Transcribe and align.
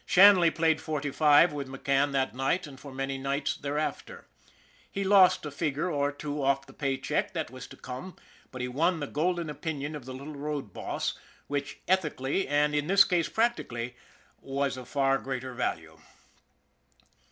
Shanley 0.03 0.49
played 0.49 0.81
forty 0.81 1.11
five 1.11 1.53
with 1.53 1.67
McCann 1.67 2.11
that 2.11 2.33
night 2.33 2.65
and 2.65 2.79
for 2.79 2.91
many 2.91 3.19
nights 3.19 3.55
thereafter. 3.55 4.25
He 4.91 5.03
lost 5.03 5.45
a 5.45 5.51
figure 5.51 5.91
or 5.91 6.11
two 6.11 6.41
off 6.41 6.65
the 6.65 6.73
pay 6.73 6.97
check 6.97 7.33
that 7.33 7.51
was 7.51 7.67
to 7.67 7.77
come, 7.77 8.15
but 8.51 8.61
he 8.61 8.67
won 8.67 8.99
the 8.99 9.05
golden 9.05 9.47
opinion 9.47 9.95
of 9.95 10.05
the 10.05 10.13
little 10.15 10.33
road 10.33 10.73
boss, 10.73 11.13
which 11.45 11.81
ethically, 11.87 12.47
and 12.47 12.73
in 12.73 12.87
this 12.87 13.03
case 13.03 13.29
prac 13.29 13.57
tically, 13.57 13.93
was 14.41 14.75
of 14.75 14.89
far 14.89 15.19
greater 15.19 15.53
value. 15.53 15.99